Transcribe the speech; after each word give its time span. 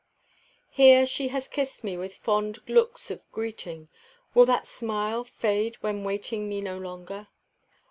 Here 0.71 1.05
she 1.05 1.27
has 1.27 1.47
kissed 1.47 1.83
me 1.83 1.95
with 1.95 2.15
fond 2.15 2.67
looks 2.67 3.11
of 3.11 3.31
greeting; 3.31 3.87
Will 4.33 4.47
that 4.47 4.65
smile 4.65 5.23
fade 5.23 5.75
when 5.81 6.03
waiting 6.03 6.49
me 6.49 6.59
no 6.59 6.79
longer? 6.79 7.27